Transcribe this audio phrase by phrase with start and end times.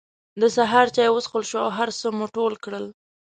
[0.39, 2.85] د سهار چای وڅکل شو او هر څه مو ټول کړل.